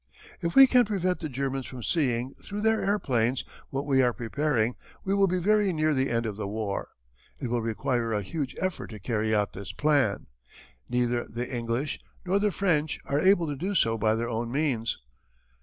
"If 0.41 0.55
we 0.55 0.65
can 0.65 0.85
prevent 0.85 1.19
the 1.19 1.29
Germans 1.29 1.67
from 1.67 1.83
seeing, 1.83 2.33
through 2.41 2.61
their 2.61 2.83
airplanes, 2.83 3.45
what 3.69 3.85
we 3.85 4.01
are 4.01 4.13
preparing 4.13 4.73
we 5.05 5.13
will 5.13 5.27
be 5.27 5.37
very 5.37 5.71
near 5.71 5.93
the 5.93 6.09
end 6.09 6.25
of 6.25 6.37
the 6.37 6.47
war. 6.47 6.87
It 7.37 7.49
will 7.51 7.61
require 7.61 8.11
a 8.11 8.23
huge 8.23 8.55
effort 8.59 8.87
to 8.87 8.99
carry 8.99 9.35
out 9.35 9.53
this 9.53 9.71
plan. 9.71 10.25
Neither 10.89 11.25
the 11.25 11.55
English 11.55 11.99
nor 12.25 12.39
the 12.39 12.49
French 12.49 12.99
are 13.05 13.19
able 13.21 13.45
to 13.45 13.55
do 13.55 13.75
so 13.75 13.95
by 13.95 14.15
their 14.15 14.27
own 14.27 14.51
means. 14.51 14.97